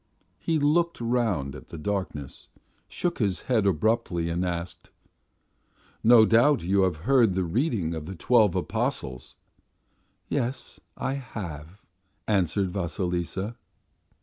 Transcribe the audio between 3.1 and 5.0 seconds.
his head abruptly and asked: